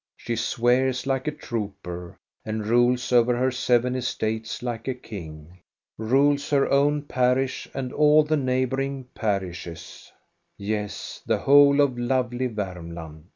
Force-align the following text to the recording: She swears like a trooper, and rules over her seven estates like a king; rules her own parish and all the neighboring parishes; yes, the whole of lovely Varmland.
She 0.17 0.35
swears 0.35 1.05
like 1.05 1.27
a 1.27 1.31
trooper, 1.31 2.17
and 2.43 2.65
rules 2.65 3.11
over 3.11 3.37
her 3.37 3.51
seven 3.51 3.93
estates 3.95 4.63
like 4.63 4.87
a 4.87 4.95
king; 4.95 5.59
rules 5.95 6.49
her 6.49 6.67
own 6.71 7.03
parish 7.03 7.67
and 7.75 7.93
all 7.93 8.23
the 8.23 8.35
neighboring 8.37 9.03
parishes; 9.13 10.11
yes, 10.57 11.21
the 11.27 11.37
whole 11.37 11.81
of 11.81 11.99
lovely 11.99 12.47
Varmland. 12.47 13.25